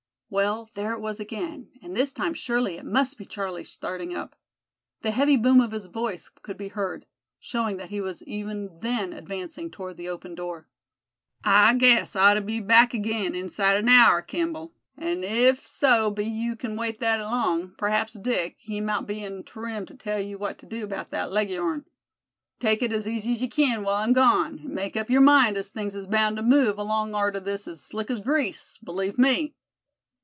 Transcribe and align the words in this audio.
Well, 0.33 0.69
there 0.75 0.93
it 0.93 1.01
was 1.01 1.19
again, 1.19 1.71
and 1.83 1.93
this 1.93 2.13
time 2.13 2.33
surely 2.33 2.77
it 2.77 2.85
must 2.85 3.17
be 3.17 3.25
Charlie 3.25 3.65
starting 3.65 4.15
up. 4.15 4.33
The 5.01 5.11
heavy 5.11 5.35
boom 5.35 5.59
of 5.59 5.71
his 5.73 5.87
voice 5.87 6.29
could 6.41 6.55
be 6.55 6.69
heard, 6.69 7.05
showing 7.37 7.75
that 7.75 7.89
he 7.89 7.99
was 7.99 8.23
even 8.23 8.79
then 8.79 9.11
advancing 9.11 9.69
toward 9.69 9.97
the 9.97 10.07
open 10.07 10.33
door. 10.33 10.69
"I 11.43 11.73
guess 11.75 12.15
I 12.15 12.31
ought 12.31 12.35
to 12.35 12.41
be 12.41 12.61
back 12.61 12.93
again 12.93 13.35
inside 13.35 13.75
an 13.75 13.89
hour, 13.89 14.21
Kimball; 14.21 14.71
an' 14.95 15.25
if 15.25 15.67
so 15.67 16.09
be 16.09 16.23
you 16.27 16.55
kin 16.55 16.77
wait 16.77 17.01
thet 17.01 17.19
long, 17.19 17.71
p'raps 17.77 18.13
Dick, 18.13 18.55
he 18.57 18.79
mout 18.79 19.05
be 19.05 19.21
in 19.21 19.43
trim 19.43 19.85
to 19.87 19.95
tell 19.95 20.19
you 20.21 20.37
what 20.37 20.57
to 20.59 20.65
do 20.65 20.87
'bout 20.87 21.09
thet 21.09 21.29
leg 21.33 21.51
o' 21.51 21.55
yourn. 21.55 21.85
Take 22.61 22.81
it 22.81 22.93
as 22.93 23.05
easy 23.05 23.33
as 23.33 23.41
you 23.41 23.49
kin 23.49 23.83
while 23.83 23.95
I'm 23.97 24.13
gone, 24.13 24.59
and 24.63 24.69
make 24.69 24.95
up 24.95 25.09
yer 25.09 25.19
mind 25.19 25.57
as 25.57 25.67
things 25.67 25.93
is 25.93 26.07
bound 26.07 26.37
to 26.37 26.41
move 26.41 26.77
along 26.77 27.15
arter 27.15 27.41
this 27.41 27.67
as 27.67 27.83
slick 27.83 28.09
as 28.09 28.21
grease, 28.21 28.79
believe 28.81 29.17
me." 29.17 29.55